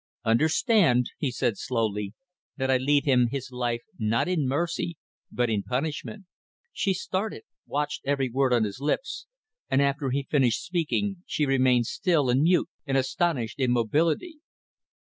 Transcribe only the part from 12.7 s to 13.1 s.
in